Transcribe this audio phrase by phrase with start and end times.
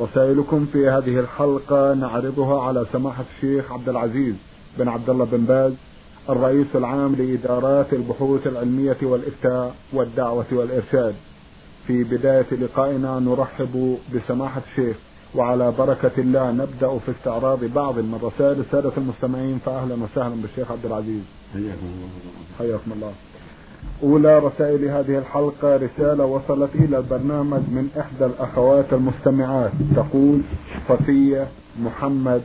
[0.00, 4.34] رسائلكم في هذه الحلقة نعرضها على سماحة الشيخ عبد العزيز
[4.78, 5.72] بن عبد الله بن باز
[6.30, 11.14] الرئيس العام لإدارات البحوث العلمية والإفتاء والدعوة والإرشاد.
[11.86, 14.96] في بداية لقائنا نرحب بسماحة الشيخ
[15.34, 20.86] وعلى بركة الله نبدأ في استعراض بعض من رسائل السادة المستمعين فأهلا وسهلا بالشيخ عبد
[20.86, 21.22] العزيز.
[21.52, 22.08] حياكم الله.
[22.58, 23.12] حياكم الله.
[24.02, 29.72] أولى رسائل هذه الحلقة رسالة وصلت إلى البرنامج من إحدى الأخوات المستمعات.
[29.96, 30.40] تقول
[30.88, 31.48] صفية
[31.80, 32.42] محمد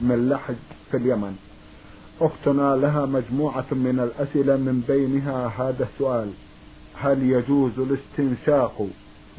[0.00, 0.54] من لحج
[0.90, 1.36] في اليمن.
[2.20, 6.28] أختنا لها مجموعة من الأسئلة من بينها هذا السؤال.
[6.94, 8.88] هل يجوز الاستنشاق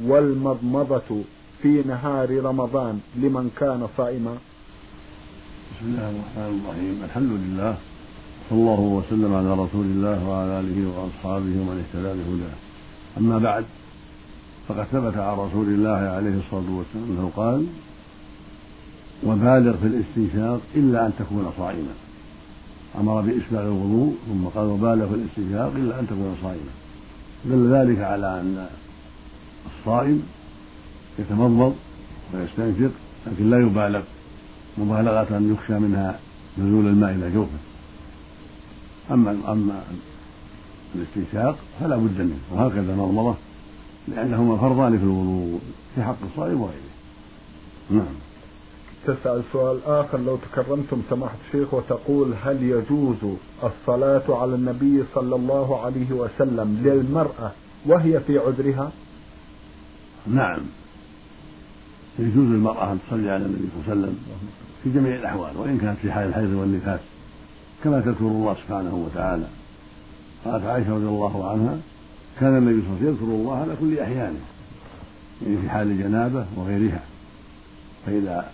[0.03, 1.23] والمضمضة
[1.61, 4.37] في نهار رمضان لمن كان صائما؟
[5.71, 7.03] بسم الله الرحمن الرحيم.
[7.03, 7.77] الحمد لله.
[8.53, 12.55] صلى الله وسلم على رسول الله وعلى آله وأصحابه ومن اهتدى بهداه.
[13.17, 13.65] أما بعد
[14.67, 17.65] فقد ثبت عن رسول الله عليه الصلاة والسلام أنه قال
[19.23, 21.93] وبالغ في الاستنشاق إلا أن تكون صائما.
[22.99, 26.73] أمر بإسباغ الوضوء ثم قال وبالغ في الاستنشاق إلا أن تكون صائما.
[27.45, 28.67] دل ذلك على أن
[29.71, 30.23] الصائم
[31.19, 31.75] يتمضمض
[32.33, 32.91] ويستنشق
[33.27, 34.01] لكن لا يبالغ
[34.77, 36.19] مبالغة يخشى منها
[36.57, 37.72] نزول الماء إلى جوفه.
[39.13, 39.83] أما أما
[40.95, 43.35] الاستنشاق فلا بد منه وهكذا المضمضة
[44.07, 45.59] لأنهما فرضان في الوضوء
[45.95, 46.93] في حق الصائم وغيره.
[47.89, 48.15] نعم.
[49.05, 53.17] تسأل سؤال آخر لو تكرمتم سماحة الشيخ وتقول هل يجوز
[53.63, 57.51] الصلاة على النبي صلى الله عليه وسلم للمرأة
[57.85, 58.91] وهي في عذرها؟
[60.27, 60.59] نعم.
[62.19, 64.17] يجوز للمرأة أن تصلي على النبي صلى الله عليه وسلم
[64.83, 66.99] في جميع الأحوال وإن كانت في حال الحيض والنفاس.
[67.83, 69.45] كما تذكر الله سبحانه وتعالى.
[70.45, 71.77] قالت عائشة رضي الله عنها
[72.39, 74.39] كان النبي صلى الله عليه وسلم يذكر الله على كل أحيانه
[75.41, 77.03] يعني في حال الجنابة وغيرها.
[78.05, 78.51] فإذا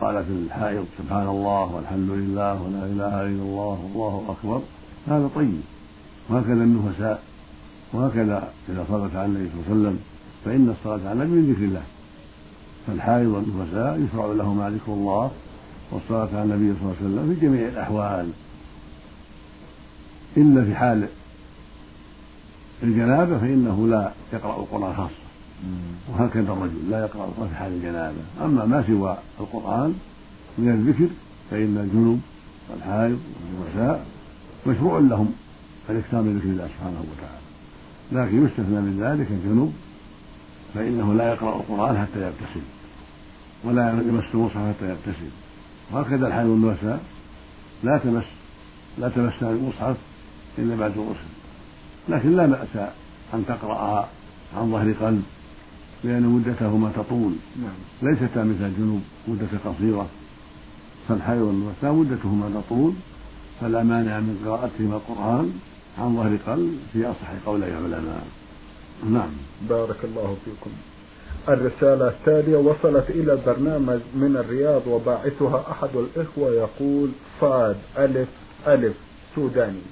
[0.00, 4.60] قالت الحائض سبحان الله والحمد لله ولا إله إلا الله والله أكبر
[5.08, 5.60] هذا طيب
[6.28, 7.22] وهكذا النفساء
[7.92, 9.98] وهكذا إذا صلت على النبي صلى الله عليه وسلم
[10.44, 11.82] فإن الصلاة على النبي من ذكر الله.
[12.86, 15.30] فالحائض والنفساء يشرع لهما ذكر الله
[15.90, 18.30] والصلاة على النبي صلى الله عليه وسلم في جميع الأحوال.
[20.36, 21.08] إلا في حال
[22.82, 25.24] الجنابة فإنه لا يقرأ القرآن خاصة.
[26.08, 28.16] وهكذا الرجل لا يقرأ القرآن في حال الجنابة.
[28.44, 29.94] أما ما سوى القرآن
[30.58, 31.08] من الذكر
[31.50, 32.20] فإن الجنوب
[32.70, 33.20] والحائض
[33.58, 34.06] والنساء
[34.66, 35.32] مشروع لهم
[35.90, 37.44] الإكثار من ذكر الله سبحانه وتعالى.
[38.12, 39.72] لكن يستثنى من ذلك الجنوب
[40.74, 42.64] فإنه لا يقرأ القرآن حتى يغتسل
[43.64, 45.30] ولا يمس المصحف حتى يغتسل
[45.92, 47.02] وهكذا الحائض والنساء
[47.82, 48.24] لا تمس
[48.98, 49.96] لا تمس المصحف
[50.58, 51.18] إلا بعد الغسل.
[52.08, 52.88] لكن لا بأس
[53.34, 54.08] أن تقرأها
[54.56, 55.22] عن ظهر قلب
[56.04, 57.32] لأن مدتهما تطول.
[57.56, 57.74] نعم.
[58.02, 60.06] ليستا مثل الجنوب مدة قصيرة.
[61.08, 62.92] فالحي والنساء مدتهما تطول
[63.60, 65.52] فلا مانع من قراءتهما القرآن
[65.98, 68.26] عن ظهر قلب في أصح قولي العلماء.
[69.10, 69.30] نعم.
[69.68, 70.70] بارك الله فيكم.
[71.48, 77.10] الرسالة التالية وصلت إلى البرنامج من الرياض وباعثها أحد الإخوة يقول
[77.40, 78.28] صاد ألف
[78.66, 78.94] ألف
[79.34, 79.82] سوداني.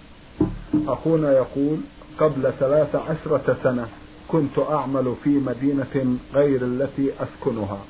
[0.88, 1.78] أخونا يقول
[2.18, 3.86] قبل ثلاث عشرة سنة
[4.28, 7.80] كنت أعمل في مدينة غير التي أسكنها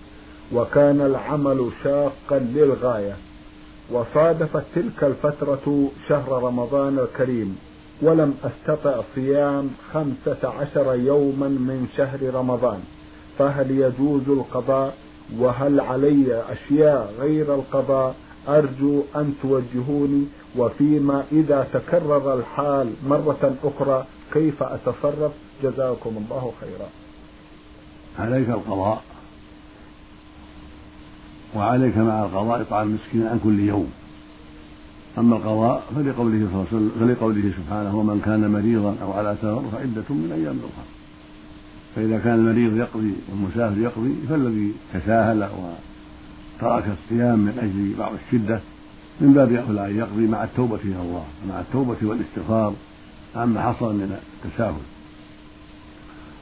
[0.53, 3.17] وكان العمل شاقا للغاية.
[3.91, 7.59] وصادفت تلك الفترة شهر رمضان الكريم
[8.03, 12.81] ولم أستطع صيام خمسة عشر يوما من شهر رمضان.
[13.39, 14.97] فهل يجوز القضاء؟
[15.39, 18.15] وهل علي أشياء غير القضاء؟
[18.49, 20.25] أرجو أن توجهوني
[20.57, 26.89] وفيما إذا تكرر الحال مرة أخرى كيف أتصرف؟ جزاكم الله خيرا.
[28.19, 29.03] عليك القضاء.
[31.57, 33.91] وعليك مع القضاء إطعام مسكين عن كل يوم.
[35.19, 36.65] أما القضاء فلقوله
[37.01, 41.02] فلقوله سبحانه ومن كان مريضا أو على سفر فعدة من أيام أخرى.
[41.97, 45.49] فإذا كان المريض يقضي والمسافر يقضي فالذي تساهل
[46.59, 48.61] وترك الصيام من أجل بعض الشدة
[49.21, 52.75] من باب أولى أن يقضي مع التوبة إلى الله مع التوبة والاستغفار
[53.37, 54.75] عما حصل من التساهل.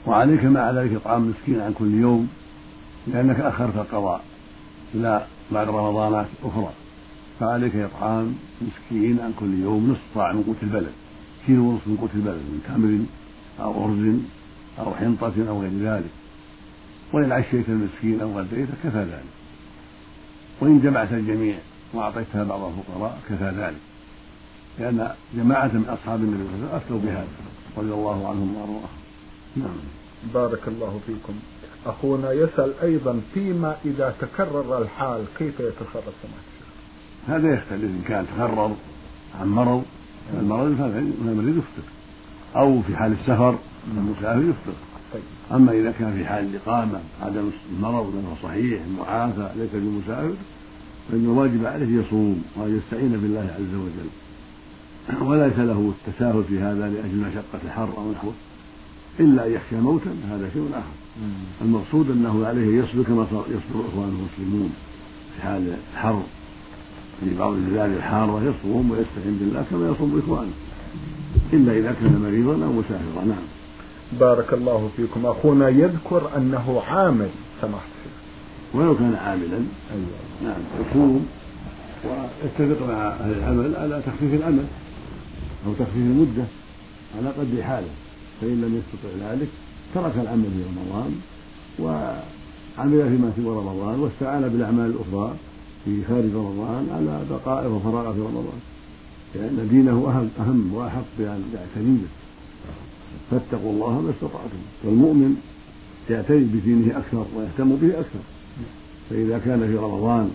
[0.07, 2.29] وعليك مع ذلك إطعام مسكين عن كل يوم
[3.07, 4.25] لأنك أخرت القضاء
[4.95, 6.73] إلى بعد رمضانات أخرى.
[7.41, 10.93] فعليك إطعام مسكين عن كل يوم نصف صاع من قوت البلد
[11.47, 12.99] كيلو ونصف من قوت البلد من تمر
[13.65, 14.15] أو أرز
[14.79, 16.11] أو حنطة أو غير ذلك.
[17.13, 19.25] وإن عشيت المسكين أو غديت كفى ذلك.
[20.61, 21.57] وإن جمعت الجميع
[21.93, 23.81] وأعطيتها بعض الفقراء كفى ذلك.
[24.79, 27.29] لأن جماعة من أصحاب النبي صلى الله عليه وسلم أفتوا بهذا
[27.77, 28.89] رضي الله عنهم وأرضاهم.
[29.57, 29.77] نعم.
[30.35, 31.35] بارك الله فيكم.
[31.87, 36.51] أخونا يسأل أيضا فيما إذا تكرر الحال كيف يتصرف سماحة
[37.29, 37.85] هذا يختلف.
[37.85, 38.77] إن كان تكرر
[39.41, 39.85] عن مرض
[40.41, 42.00] المرض فالمريض يفطر.
[42.57, 43.59] أو في حال السفر
[43.97, 44.73] المسافر يفطر.
[45.13, 45.23] طيب.
[45.53, 50.35] أما إذا كان في حال الإقامة عدم المرض لأنه صحيح معافى ليس بمسافر
[51.11, 54.11] فإن الواجب عليه يصوم وأن يستعين بالله عز وجل.
[55.29, 58.33] وليس له التساهل في هذا لأجل مشقة الحر أو نحوه.
[59.21, 61.25] إلا أن يخشى موتا هذا شيء آخر.
[61.63, 64.71] المقصود أنه عليه يصبر كما يصبر إخوانه المسلمون
[65.37, 66.23] في حال الحر.
[67.21, 70.53] في بعض البلاد الحارة يصوم ويستعين بالله كما يصوم إخوانه.
[71.53, 73.25] إلا إذا كان مريضا أو مسافرا.
[73.25, 73.45] نعم.
[74.21, 75.27] بارك الله فيكم.
[75.27, 77.29] أخونا يذكر أنه عامل
[77.63, 77.89] سمحت.
[78.75, 79.61] ولو كان عاملا.
[79.93, 80.21] أيوة.
[80.45, 80.61] نعم.
[80.81, 81.27] يصوم
[82.05, 84.65] ويتفق مع أهل العمل على تخفيف العمل
[85.67, 86.45] أو تخفيف المدة
[87.19, 87.89] على قدر حاله.
[88.41, 89.49] فإن لم يستطع ذلك
[89.95, 91.21] ترك العمل في رمضان
[91.79, 95.35] وعمل فيما سوى رمضان واستعان بالأعمال الأخرى
[95.85, 98.61] في خارج رمضان على بقاء وفراغ في رمضان.
[99.35, 102.09] لأن دينه أهم أهم وأحق بأن يعتني به.
[103.31, 104.63] فاتقوا الله ما استطعتم.
[104.83, 105.37] فالمؤمن
[106.11, 108.23] يعتني بدينه أكثر ويهتم به أكثر.
[109.11, 110.31] فإذا كان في رمضان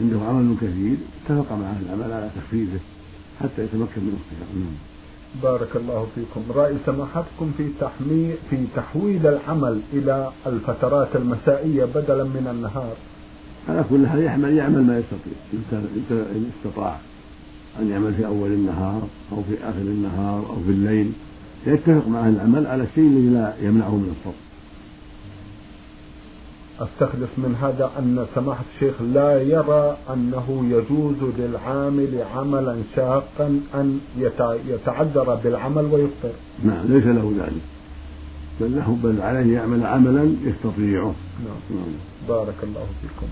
[0.00, 2.78] عنده عمل كثير اتفق مع أهل العمل على تخفيفه
[3.40, 4.66] حتى يتمكن من الصيام
[5.42, 6.40] بارك الله فيكم.
[6.60, 12.96] رأي سماحتكم في تحمي في تحويل العمل إلى الفترات المسائية بدلا من النهار.
[13.68, 15.32] على كل حال يعمل يعمل ما يستطيع.
[16.12, 17.00] إن استطاع.
[17.80, 21.12] أن يعمل في أول النهار أو في آخر النهار أو في الليل.
[21.66, 24.34] يتفق مع أهل العمل على الشيء الذي لا يمنعه من الصوم.
[26.80, 34.00] أستخلص من هذا أن سماحة الشيخ لا يرى أنه يجوز للعامل عملا شاقا أن
[34.68, 36.32] يتعذر بالعمل ويفطر.
[36.64, 37.62] نعم ليس له ذلك.
[38.60, 41.14] بل له بل عليه يعمل عملا يستطيعه.
[41.44, 41.78] نعم.
[41.78, 41.94] نعم.
[42.28, 43.26] بارك الله فيكم.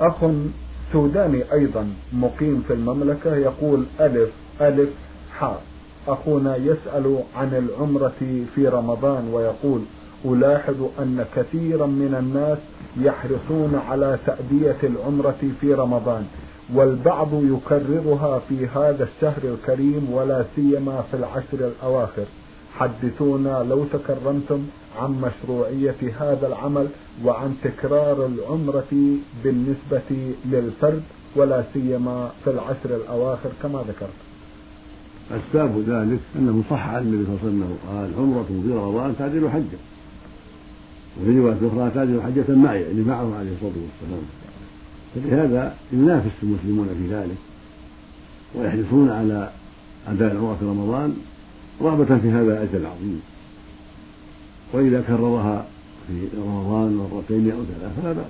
[0.00, 0.24] أخ
[0.92, 4.30] سوداني أيضا مقيم في المملكة يقول ألف
[4.60, 4.88] ألف
[5.38, 5.62] حاء
[6.08, 9.80] أخونا يسأل عن العمرة في رمضان ويقول
[10.24, 12.58] ألاحظ أن كثيرا من الناس
[13.00, 16.26] يحرصون على تأدية العمرة في رمضان
[16.74, 22.24] والبعض يكررها في هذا الشهر الكريم ولا سيما في العشر الأواخر.
[22.78, 24.62] حدثونا لو تكرمتم
[24.98, 26.88] عن مشروعية هذا العمل
[27.24, 31.02] وعن تكرار العمرة بالنسبة للفرد
[31.36, 34.18] ولا سيما في العشر الأواخر كما ذكرت.
[35.30, 39.48] أسباب ذلك أنه صح عن النبي صلى الله عليه وسلم قال عمرة في رمضان تعدل
[39.50, 39.78] حجة.
[41.20, 44.22] وفي رواية أخرى تعدل حجة معي يعني معه عليه الصلاة والسلام.
[45.14, 47.36] فلهذا ينافس المسلمون في ذلك
[48.54, 49.50] ويحرصون على
[50.08, 51.16] أداء العمرة في رمضان
[51.80, 53.22] رغبة في هذا الأجر العظيم.
[54.72, 55.66] وإذا كررها
[56.06, 58.26] في رمضان مرتين أو ثلاثة فلا بأس.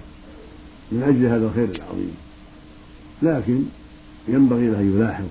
[0.93, 2.15] من أجل هذا الخير العظيم.
[3.23, 3.63] لكن
[4.29, 5.25] ينبغي له أن يلاحظ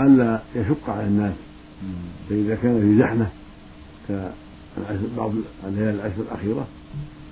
[0.00, 1.34] ألا يشق على الناس.
[2.28, 3.26] فإذا كان في زحمة
[5.16, 5.32] بعض
[5.66, 6.66] الليالي العشر الأخيرة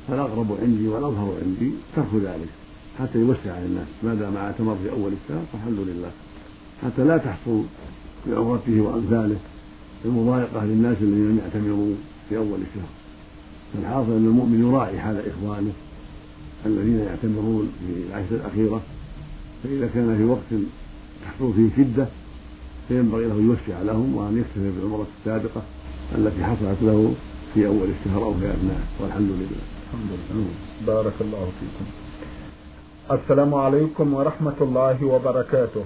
[0.08, 2.48] فالأقرب عندي والأظهر عندي ترك ذلك.
[2.98, 3.86] حتى يوسع على الناس.
[4.02, 6.10] ما دام اعتمر في أول الشهر فالحمد لله.
[6.82, 7.62] حتى لا تحصل
[8.26, 9.36] بعمرته وأمثاله
[10.04, 11.98] المضايقة للناس الذين يعتمرون
[12.28, 12.88] في أول الشهر.
[13.74, 15.72] فالحاصل أن المؤمن يراعي حال إخوانه
[16.66, 18.80] الذين يعتمرون في العشر الأخيرة
[19.64, 20.62] فإذا كان في وقت
[21.24, 22.06] تحصل فيه شدة
[22.88, 25.62] فينبغي له يوسع لهم وأن يكتفي بالعمرة السابقة
[26.18, 27.14] التي حصلت له
[27.54, 29.64] في أول الشهر أو في أثناءه والحمد لله.
[29.86, 30.46] الحمد لله.
[30.86, 31.90] بارك الله فيكم.
[33.20, 35.84] السلام عليكم ورحمة الله وبركاته.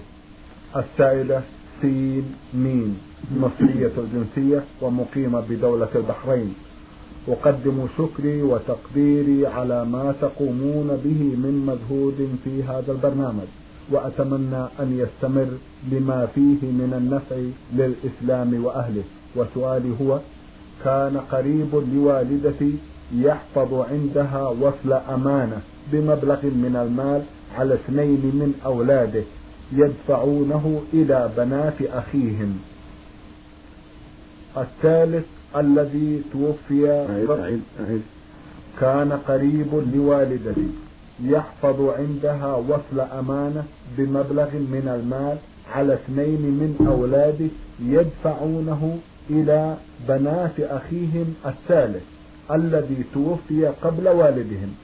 [0.77, 1.43] السائدة
[1.81, 2.25] سين
[2.55, 2.99] مين
[3.37, 6.55] مصرية الجنسية ومقيمة بدولة البحرين.
[7.29, 13.49] أقدم شكري وتقديري على ما تقومون به من مجهود في هذا البرنامج
[13.91, 15.49] وأتمنى أن يستمر
[15.93, 17.37] لما فيه من النفع
[17.73, 19.03] للإسلام وأهله.
[19.37, 20.21] وسؤالي هو
[20.85, 22.73] كان قريب لوالدتي
[23.15, 25.61] يحفظ عندها وصل أمانة
[25.93, 27.23] بمبلغ من المال
[27.59, 29.23] على اثنين من أولاده.
[29.73, 32.59] يدفعونه إلى بنات أخيهم.
[34.57, 35.25] الثالث
[35.57, 38.03] الذي توفي أعيد
[38.81, 40.69] كان قريب لوالدتي
[41.25, 43.65] يحفظ عندها وصل أمانة
[43.99, 45.37] بمبلغ من المال
[45.75, 47.49] على اثنين من أولاده
[47.81, 48.99] يدفعونه
[49.31, 49.77] إلى
[50.09, 52.03] بنات أخيهم الثالث
[52.51, 54.75] الذي توفي قبل والدهم.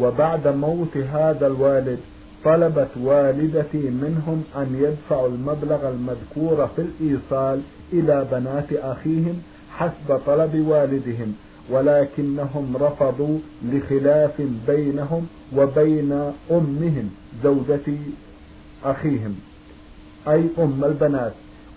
[0.00, 1.98] وبعد موت هذا الوالد
[2.44, 7.60] طلبت والدتي منهم أن يدفعوا المبلغ المذكور في الإيصال
[7.92, 9.42] إلى بنات أخيهم
[9.76, 11.34] حسب طلب والدهم
[11.70, 17.10] ولكنهم رفضوا لخلاف بينهم وبين أمهم
[17.44, 17.94] زوجة
[18.84, 19.34] أخيهم
[20.28, 21.32] أي أم البنات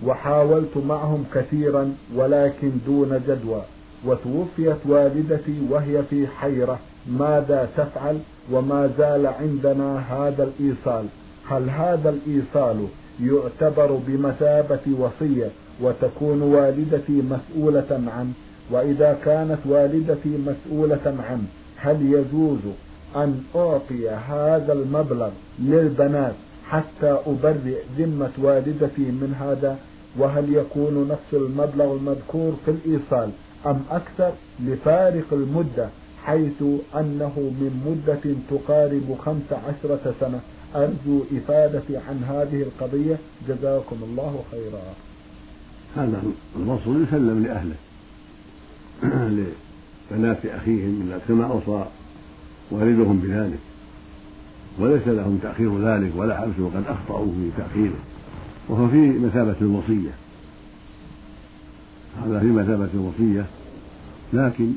[0.05, 3.61] وحاولت معهم كثيرا ولكن دون جدوى
[4.05, 6.79] وتوفيت والدتي وهي في حيرة.
[7.07, 8.19] ماذا تفعل
[8.51, 11.05] وما زال عندنا هذا الإيصال؟
[11.49, 12.87] هل هذا الإيصال
[13.21, 15.49] يعتبر بمثابة وصية
[15.81, 18.33] وتكون والدتي مسؤولة عنه؟
[18.71, 21.43] وإذا كانت والدتي مسؤولة عنه
[21.77, 22.59] هل يجوز
[23.15, 25.29] أن أعطي هذا المبلغ
[25.59, 26.33] للبنات
[26.69, 29.77] حتى أبرئ ذمة والدتي من هذا؟
[30.17, 33.29] وهل يكون نفس المبلغ المذكور في الإيصال
[33.65, 35.89] أم أكثر؟ لفارق المدة
[36.25, 36.63] حيث
[36.95, 40.39] أنه من مدة تقارب خمس عشرة سنة.
[40.75, 43.17] أرجو إفادتي عن هذه القضية.
[43.47, 44.81] جزاكم الله خيرا.
[45.95, 46.23] هذا
[46.55, 47.75] الوصل يسلم لأهله
[50.11, 51.85] لبنات أخيهم كما أوصى
[52.71, 53.59] والدهم بذلك.
[54.79, 57.99] وليس لهم تأخير ذلك ولا حبسه وقد أخطأوا في تأخيره.
[58.69, 60.11] وهو في مثابة الوصية.
[62.21, 63.45] هذا في مثابة الوصية
[64.33, 64.73] لكن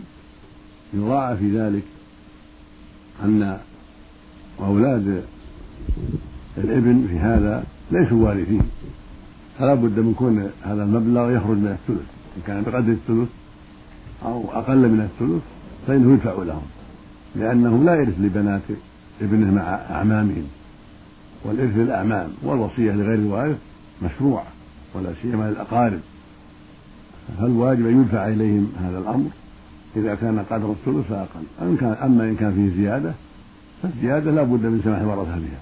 [0.95, 1.83] يراعى في ذلك
[3.25, 3.59] أن
[4.61, 5.25] أولاد
[6.59, 8.63] الابن في هذا ليسوا وارثين.
[9.59, 12.07] فلا بد من كون هذا المبلغ يخرج من الثلث.
[12.37, 13.29] إن كان بقدر الثلث
[14.25, 15.43] أو أقل من الثلث
[15.87, 16.67] فإنه يدفع لهم.
[17.37, 18.63] لأنه لا يرث لبنات
[19.23, 20.47] ابنه مع أعمامهم.
[21.45, 23.59] والإرث للأعمام والوصية لغير الوارث
[24.03, 24.47] مشروعة
[24.95, 26.01] ولا سيما للأقارب.
[27.39, 29.31] فالواجب أن يدفع إليهم هذا الأمر.
[29.97, 31.45] إذا كان قدر الثلث فأقل.
[31.83, 33.13] أما إن كان فيه زيادة
[33.83, 35.61] فالزيادة لا بد من سماح الورثة بها.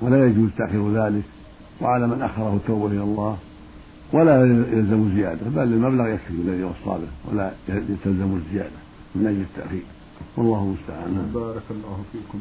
[0.00, 1.22] ولا يجوز تأخير ذلك
[1.80, 3.36] وعلى من أخره التوبة إلى الله.
[4.12, 7.50] ولا يلزم زيادة بل المبلغ يكفي الذي وصى به ولا
[8.04, 8.80] تلزم الزيادة
[9.14, 9.82] من أجل التأخير.
[10.36, 11.30] والله المستعان.
[11.34, 12.40] بارك الله فيكم.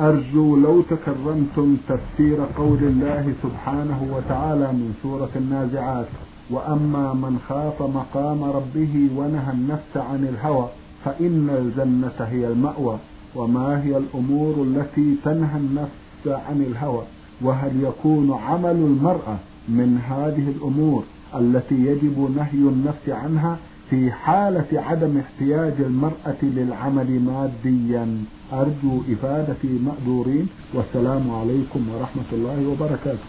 [0.00, 6.06] أرجو لو تكرمتم تفسير قول الله سبحانه وتعالى من سورة النازعات.
[6.50, 10.68] وأما من خاف مقام ربه ونهى النفس عن الهوى
[11.04, 12.98] فإن الجنة هي المأوى
[13.34, 17.02] وما هي الأمور التي تنهى النفس عن الهوى؟
[17.42, 19.36] وهل يكون عمل المرأة
[19.68, 23.56] من هذه الأمور التي يجب نهي النفس عنها
[23.90, 33.24] في حالة عدم احتياج المرأة للعمل ماديا؟ أرجو إفادة مأدورين والسلام عليكم ورحمة الله وبركاته.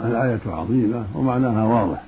[0.00, 2.02] الآية عظيمة ومعناها واضح.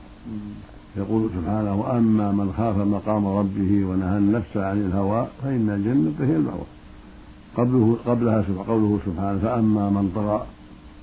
[0.96, 6.66] يقول سبحانه وأما من خاف مقام ربه ونهى النفس عن الهوى فإن الجنة هي المأوى.
[7.56, 10.46] قبله قبلها قوله سبحانه فأما من طغى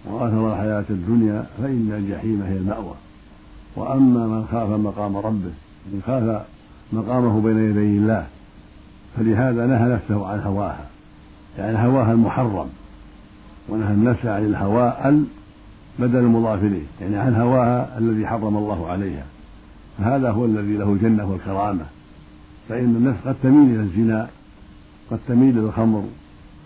[0.05, 2.94] وآثر الحياة الدنيا فإن الجحيم هي المأوى.
[3.75, 5.53] وأما من خاف مقام ربه
[5.94, 6.41] من خاف
[6.94, 8.27] مقامه بين يدي الله
[9.17, 10.86] فلهذا نهى نفسه عن هواها.
[11.58, 12.67] يعني هواها المحرم
[13.70, 15.25] ونهى النفس عن الهواء ال
[16.00, 19.25] بدل المضاف اليه يعني عن هواها الذي حرم الله عليها.
[19.98, 21.86] فهذا هو الذي له الجنة والكرامة.
[22.70, 24.28] فإن النفس قد تميل إلى الزنا
[25.12, 26.04] قد تميل إلى الخمر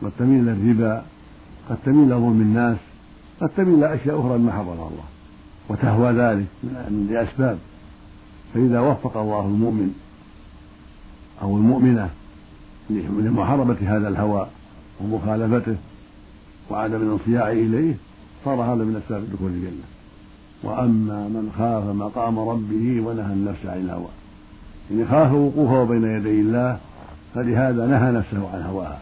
[0.03, 1.03] قد تميل إلى الربا
[1.69, 2.77] قد تميل إلى ظلم الناس
[3.41, 5.03] قد تميل إلى أشياء أخرى مما حرم الله.
[5.69, 6.45] وتهوى ذلك
[7.09, 7.57] لأسباب.
[8.53, 9.95] فإذا وفق الله المؤمن
[11.41, 12.09] أو المؤمنة
[12.89, 14.48] لمحاربة هذا الهوى
[15.01, 15.75] ومخالفته
[16.69, 17.95] وعدم الانصياع إليه
[18.46, 19.88] صار هذا من أسباب دخول الجنة.
[20.63, 24.08] وأما من خاف مقام ربه ونهى النفس عن الهوى.
[24.91, 26.77] يعني خاف وقوفه بين يدي الله
[27.36, 29.00] فلهذا نهى نفسه عن هواها.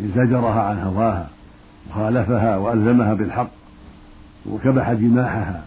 [0.00, 1.28] زجرها عن هواها
[1.90, 3.50] وخالفها وألزمها بالحق
[4.46, 5.62] وكبح جماحها.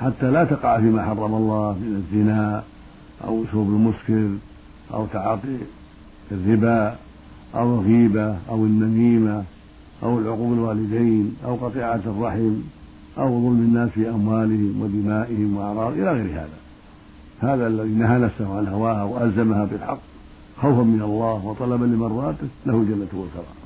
[0.00, 2.62] حتى لا تقع فيما حرم الله من الزنا
[3.24, 4.28] أو شرب المسكر
[4.94, 5.58] أو تعاطي
[6.32, 6.96] الربا
[7.54, 9.44] أو الغيبة أو النميمة.
[10.04, 12.54] أو العقوق الوالدين أو قطيعة الرحم
[13.18, 16.58] أو ظلم الناس في أموالهم ودمائهم وأعراض إلى غير هذا.
[17.40, 19.98] هذا الذي نهى نفسه عن هواها وألزمها بالحق
[20.62, 23.64] خوفا من الله وطلبا لمرضاته له الجنة والكرامة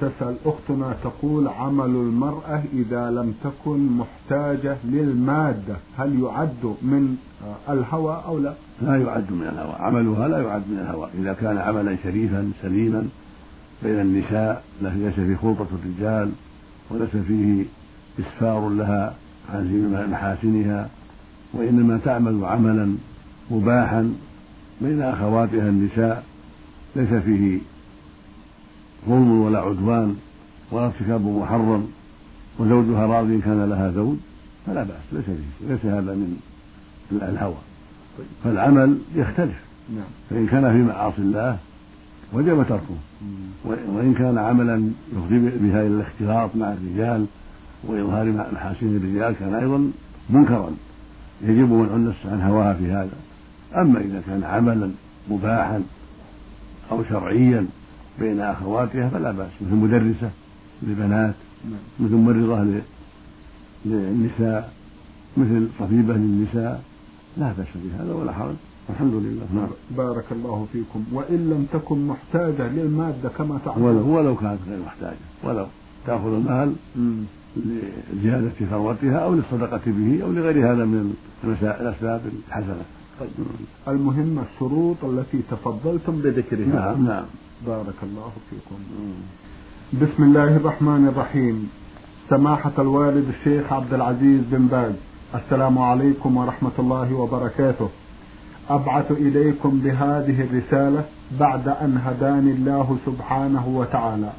[0.00, 7.16] تسأل أختنا تقول عمل المرأة إذا لم تكن محتاجة للمادة هل يعد من
[7.68, 9.74] الهوى أو لا؟ لا يعد من الهوى.
[9.78, 11.08] عملها لا يعد من الهوى.
[11.18, 13.08] إذا كان عملا شريفا سليما
[13.82, 16.32] بين النساء ليس فيه خلطة الرجال
[16.90, 17.64] وليس فيه
[18.20, 19.14] إسفار لها
[19.54, 20.88] عن محاسنها
[21.52, 22.96] وإنما تعمل عملا
[23.50, 24.14] مباحا
[24.80, 26.24] بين أخواتها النساء
[26.96, 27.58] ليس فيه
[29.08, 30.16] ظلم ولا عدوان
[30.70, 31.88] ولا ارتكاب محرم
[32.58, 34.16] وزوجها راض كان لها زوج
[34.66, 36.38] فلا بأس ليس فيه ليس هذا من
[37.12, 37.54] الهوى.
[38.44, 39.56] فالعمل يختلف.
[39.94, 40.04] نعم.
[40.30, 41.58] فإن كان في معاصي الله
[42.32, 42.96] وجب تركه.
[43.64, 47.26] وإن كان عملا يفضي بها إلى الاختلاط مع الرجال
[47.84, 49.90] وإظهار محاسن الرجال كان أيضا
[50.30, 50.70] منكرا.
[51.42, 53.16] يجب منع النفس عن هواها في هذا.
[53.76, 54.90] أما إذا كان عملا
[55.30, 55.82] مباحا
[56.90, 57.66] أو شرعيا
[58.18, 59.50] بين أخواتها فلا بأس.
[59.60, 60.30] مثل مدرسة
[60.82, 61.80] للبنات نعم.
[62.00, 62.80] مثل ممرضة
[63.84, 64.72] للنساء
[65.36, 66.82] مثل طبيبة للنساء.
[67.36, 68.54] لا بأس بهذا ولا حرج.
[68.90, 69.46] الحمد لله.
[69.54, 69.68] نعم.
[69.90, 71.04] بارك الله فيكم.
[71.12, 73.82] وإن لم تكن محتاجة للمادة كما تعلم.
[73.82, 75.16] ولو, ولو كانت غير محتاجة.
[75.44, 75.66] ولو
[76.06, 76.72] تأخذ المال
[77.56, 81.14] لزيادة ثروتها أو للصدقة به أو لغير هذا من
[81.62, 82.84] الأسباب الحسنة.
[83.20, 83.28] طيب.
[83.88, 86.66] المهم الشروط التي تفضلتم بذكرها.
[86.66, 87.24] نعم نعم.
[87.66, 88.78] بارك الله فيكم.
[90.02, 91.70] بسم الله الرحمن الرحيم.
[92.30, 94.92] سماحة الوالد الشيخ عبد العزيز بن باز.
[95.34, 97.88] السلام عليكم ورحمة الله وبركاته.
[98.70, 101.04] أبعث إليكم بهذه الرسالة
[101.40, 104.30] بعد أن هداني الله سبحانه وتعالى.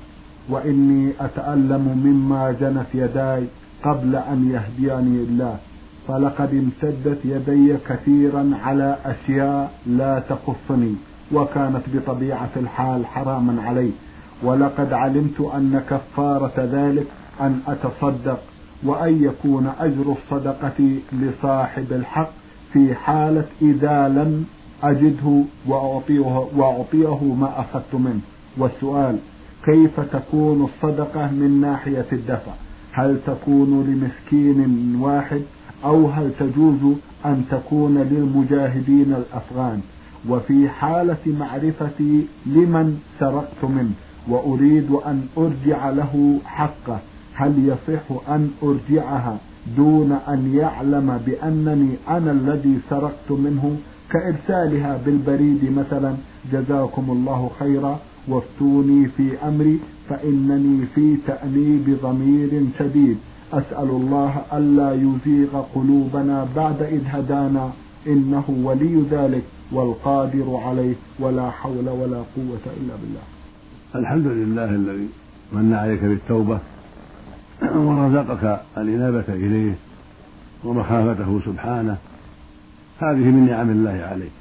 [0.49, 3.43] وإني أتألم مما جنت يداي
[3.83, 5.57] قبل أن يهديني الله.
[6.07, 10.95] فلقد امتدت يدي كثيرا على أشياء لا تخصني
[11.31, 13.91] وكانت بطبيعة الحال حراما علي.
[14.43, 17.07] ولقد علمت أن كفارة ذلك
[17.41, 18.39] أن أتصدق
[18.83, 22.29] وأن يكون أجر الصدقة لصاحب الحق
[22.73, 24.45] في حالة إذا لم
[24.83, 28.19] أجده وأعطيه, وأعطيه ما أخذت منه.
[28.57, 29.17] والسؤال
[29.65, 32.51] كيف تكون الصدقة من ناحية الدفع؟
[32.91, 35.41] هل تكون لمسكين واحد؟
[35.85, 39.81] أو هل تجوز أن تكون للمجاهدين الأفغان؟
[40.29, 43.91] وفي حالة معرفتي لمن سرقت منه
[44.27, 46.99] وأريد أن أرجع له حقه
[47.33, 49.37] هل يصح أن أرجعها؟
[49.77, 53.77] دون أن يعلم بأنني أنا الذي سرقت منه
[54.11, 56.15] كإرسالها بالبريد مثلا
[56.53, 63.17] جزاكم الله خيرا وافتوني في أمري فإنني في تأنيب ضمير شديد.
[63.53, 67.71] أسأل الله ألا يزيغ قلوبنا بعد إذ هدانا
[68.07, 73.25] إنه ولي ذلك والقادر عليه ولا حول ولا قوة إلا بالله.
[73.95, 75.07] الحمد لله الذي
[75.53, 76.59] من عليك بالتوبة
[77.61, 79.73] ورزقك الإنابة إليه
[80.63, 81.97] ومخافته سبحانه.
[82.99, 84.31] هذه من نعم الله عليك.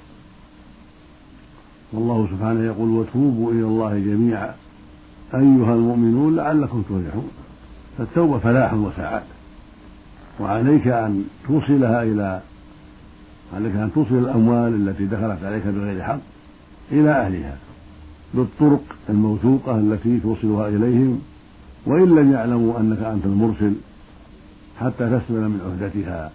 [1.93, 4.55] والله سبحانه يقول وتوبوا إلى الله جميعا
[5.35, 7.31] أيها المؤمنون لعلكم تفلحون.
[7.99, 9.37] فالتوبة فلاح وسعادة.
[10.41, 12.41] وعليك أن توصلها إلى
[13.55, 16.19] عليك أن توصل الأموال التي دخلت عليك بغير حق
[16.93, 17.57] إلى أهلها
[18.35, 21.21] بالطرق الموثوقة التي توصلها إليهم
[21.87, 23.75] وإن لم يعلموا أنك أنت المرسل
[24.81, 26.31] حتى تسلم من عهدتها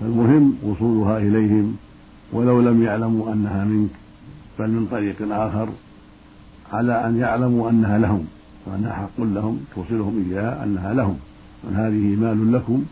[0.00, 1.76] فالمهم وصولها إليهم
[2.32, 3.90] ولو لم يعلموا أنها منك
[4.58, 5.68] بل من طريق آخر
[6.72, 8.26] على أن يعلموا أنها لهم
[8.66, 11.18] وأنها حق لهم توصلهم إياها أنها لهم
[11.64, 12.84] وأن هذه مال لكم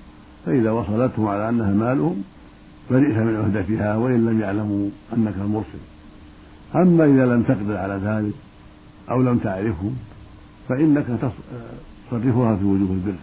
[0.47, 2.23] فإذا وصلتهم على أنها مالهم
[2.91, 5.79] برئت من عهدتها وإن لم يعلموا أنك المرسل.
[6.75, 8.35] أما إذا لم تقدر على ذلك
[9.11, 9.97] أو لم تعرفهم
[10.69, 11.07] فإنك
[12.11, 13.19] تصرفها في وجوه البر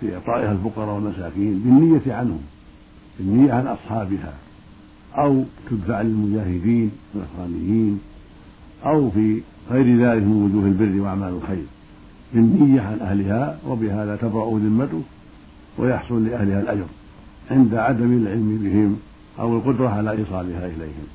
[0.00, 2.40] في إعطائها الفقراء والمساكين بالنية عنهم
[3.18, 4.34] بالنية عن أصحابها
[5.14, 8.00] أو تدفع للمجاهدين والإخوانيين
[8.84, 11.64] أو في غير ذلك من وجوه البر وأعمال الخير
[12.34, 15.02] بالنية عن أهلها وبهذا تبرأ ذمته
[15.78, 16.86] ويحصل لأهلها الأجر
[17.50, 18.96] عند عدم العلم بهم
[19.38, 21.06] أو القدرة على إيصالها إليهم.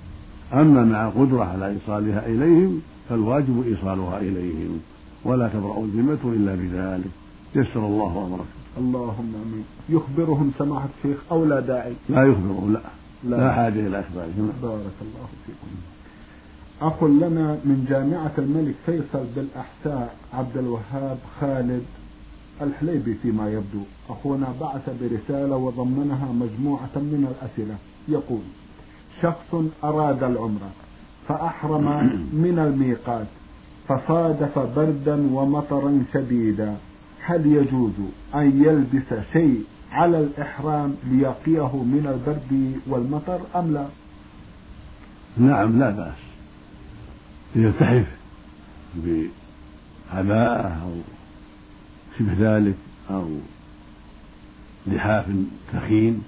[0.54, 4.80] أما مع القدرة على إيصالها إليهم فالواجب إيصالها إليهم.
[5.26, 7.12] ولا تبرأ الذمة إلا بذلك.
[7.56, 8.46] يسر الله أمرك.
[8.78, 9.66] اللهم آمين.
[9.90, 12.80] يخبرهم سماحة الشيخ أو لا داعي؟ لا يخبرهم لا.
[13.24, 14.52] لا, لا حاجة إلى إخبارهم.
[14.62, 15.68] بارك الله فيكم.
[16.82, 21.84] اخ لنا من جامعة الملك فيصل بالاحساء عبد الوهاب خالد
[22.62, 23.84] الحليبي فيما يبدو.
[24.10, 27.76] أخونا بعث برسالة وضمنها مجموعة من الأسئلة.
[28.08, 28.42] يقول
[29.22, 30.72] شخص أراد العمرة
[31.28, 31.86] فأحرم
[32.34, 33.28] من الميقات.
[33.88, 36.78] فصادف بردا ومطرا شديدا.
[37.26, 37.94] هل يجوز
[38.36, 43.86] أن يلبس شيء على الإحرام ليقيه من البرد والمطر أم لا؟
[45.38, 46.18] نعم لا بأس.
[47.56, 48.06] يلتحف
[50.14, 50.92] عباءة أو
[52.20, 52.76] شبه ذلك
[53.12, 53.28] أو
[54.88, 55.26] لحاف
[55.74, 56.24] ثخين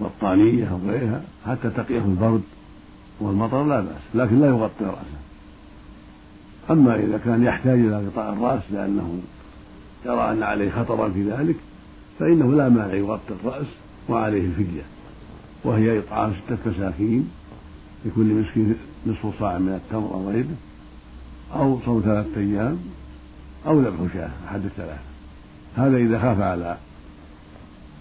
[0.00, 2.42] بطانية أو غيرها حتى تقيه البرد
[3.20, 5.25] والمطر لا بأس لكن لا يغطي رأسه.
[6.70, 9.20] أما إذا كان يحتاج إلى غطاء الرأس لأنه
[10.06, 11.56] يرى أن عليه خطرا في ذلك
[12.18, 13.66] فإنه لا مانع يغطي الرأس
[14.08, 14.82] وعليه الفدية
[15.64, 17.30] وهي إطعام ستة مساكين
[18.04, 18.74] لكل مسكين
[19.06, 20.56] نصف صاع من التمر أو غيره
[21.54, 22.78] أو صوم ثلاثة أيام
[23.66, 25.00] أو ذبح شاة أحد الثلاثة.
[25.76, 26.76] هذا إذا خاف على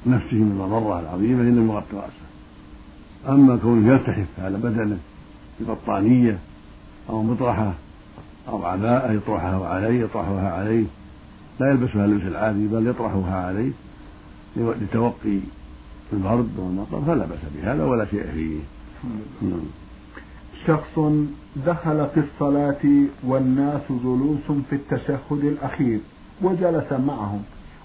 [0.05, 2.25] نفسه من المضرة العظيمة إنه يغطي رأسه.
[3.29, 4.97] أما كونه يلتحف على بدنه
[5.59, 6.39] ببطانية
[7.09, 7.73] أو مطرحة
[8.49, 10.85] أو عباءة يطرحها عليه يطرحها عليه.
[11.59, 13.71] لا يلبسها اللبس العادي بل يطرحها عليه
[14.57, 15.39] لتوقي
[16.13, 18.59] البرد والمطر فلا بأس بهذا ولا شيء فيه.
[19.41, 19.59] نعم.
[20.67, 20.99] شخص
[21.65, 25.99] دخل في الصلاة والناس جلوس في التشهد الأخير
[26.41, 27.43] وجلس معهم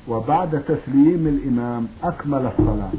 [0.08, 2.90] وبعد تسليم الإمام أكمل الصلاة.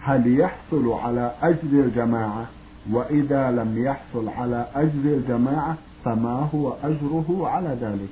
[0.00, 2.46] هل يحصل على أجر الجماعة؟
[2.92, 8.08] وإذا لم يحصل على أجر الجماعة فما هو أجره على ذلك؟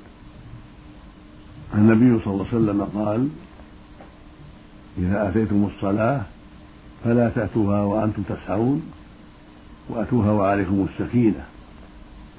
[1.73, 3.29] النبي صلى الله عليه وسلم قال
[4.97, 6.21] إذا أتيتم الصلاة
[7.03, 8.81] فلا تأتوها وأنتم تسعون
[9.89, 11.45] وأتوها وعليكم السكينة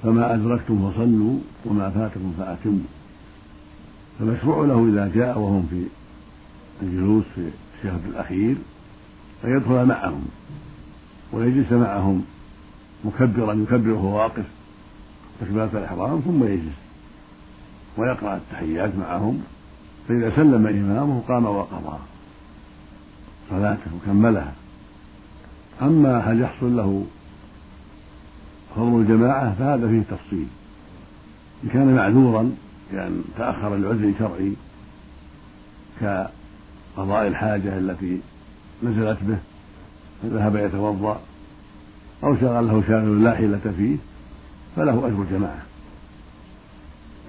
[0.03, 2.87] فما أدركتم فصلوا وما فاتكم فأتموا.
[4.19, 5.83] فمشروع له إذا جاء وهم في
[6.81, 8.55] الجلوس في الشهر الأخير
[9.45, 10.25] أن يدخل معهم
[11.33, 12.23] ويجلس معهم
[13.05, 14.45] مكبرا يكبر وهو واقف
[15.41, 16.75] تكبيرة الإحرام ثم يجلس
[17.97, 19.43] ويقرأ التحيات معهم
[20.07, 21.97] فإذا سلم إمامه قام وقضى
[23.49, 24.53] صلاته وكملها.
[25.81, 27.05] أما هل يحصل له
[28.75, 30.47] فضل الجماعة فهذا فيه تفصيل.
[31.63, 32.51] إن كان معذورا
[32.91, 34.53] كأن تأخر لعذر شرعي
[36.01, 38.21] كقضاء الحاجة التي
[38.83, 39.37] نزلت به
[40.23, 41.19] فذهب يتوضأ
[42.23, 43.97] أو شغله شاغل لا حيلة فيه.
[44.75, 45.63] فله أجر الجماعة.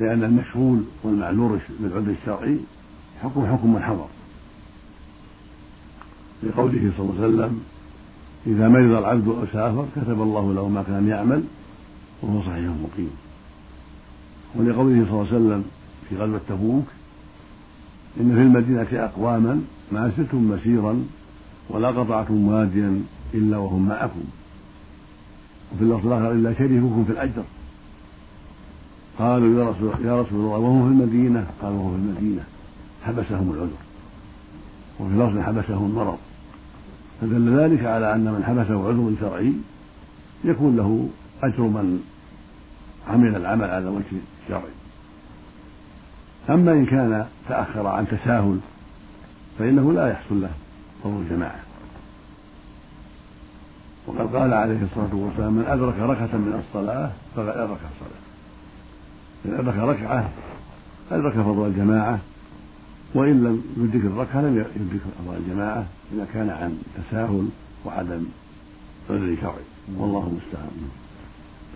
[0.01, 2.59] لأن المشغول والمعذور بالعذر الشرعي
[3.23, 4.07] حكم حكم من حضر
[6.43, 7.61] لقوله صلى الله عليه وسلم
[8.47, 11.43] إذا مرض العبد أو سافر كتب الله له ما كان يعمل
[12.23, 13.11] وهو صحيح مقيم.
[14.55, 15.65] ولقوله صلى الله عليه وسلم
[16.09, 16.85] في غزوة تبوك
[18.21, 21.05] إن في المدينة أقواما ما سرتم مسيرا
[21.69, 23.03] ولا قطعتم واديا
[23.35, 24.25] إلا وهم معكم.
[25.75, 27.43] وفي اللفظ الآخر إلا شريككم في الأجر.
[29.19, 32.45] قالوا يا رسول, يا رسول الله وهم في المدينة؟ قال وهم في المدينة.
[33.07, 33.85] حبسهم العذر.
[35.01, 36.19] وفي لفظ حبسهم المرض
[37.21, 39.53] فدل ذلك على أن من حبسه عذر شرعي
[40.45, 41.09] يكون له
[41.43, 42.03] أجر من
[43.09, 44.05] عمل العمل على وجه
[44.43, 44.73] الشرعي
[46.51, 48.59] أما إن كان تأخر عن تساهل
[49.59, 50.51] فإنه لا يحصل له
[51.05, 51.61] فضل الجماعة
[54.07, 58.25] وقد قال عليه الصلاة والسلام من أدرك ركعة من الصلاة فقد أدرك الصلاة.
[59.45, 60.31] من أدرك ركعة
[61.11, 62.19] أدرك فضل الجماعة
[63.15, 67.49] وإن لم يدرك الركعة لم يدرك فضل الجماعة إذا كان عن تساهل
[67.85, 68.25] وعدم
[69.11, 69.65] عذر شرعي.
[69.99, 70.91] والله المستعان.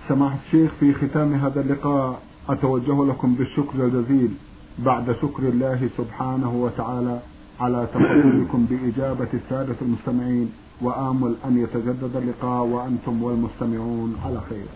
[0.08, 4.30] سماحة الشيخ في ختام هذا اللقاء أتوجه لكم بالشكر الجزيل
[4.78, 7.20] بعد شكر الله سبحانه وتعالى
[7.60, 10.52] على تفضلكم بإجابة السادة المستمعين.
[10.82, 14.66] وآمل أن يتجدد اللقاء وأنتم والمستمعون على خير.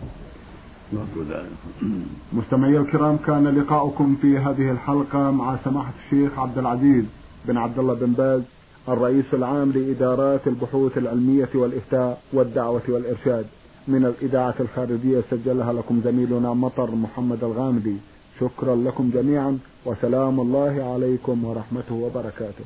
[2.33, 7.05] مستمعي الكرام كان لقاؤكم في هذه الحلقة مع سماحة الشيخ عبد العزيز
[7.45, 8.43] بن عبد الله بن باز
[8.89, 13.47] الرئيس العام لإدارات البحوث العلمية والإفتاء والدعوة والإرشاد.
[13.89, 17.97] من الإذاعة الخارجية سجلها لكم زميلنا مطر محمد الغامدي.
[18.41, 22.65] شكرا لكم جميعا وسلام الله عليكم ورحمته وبركاته.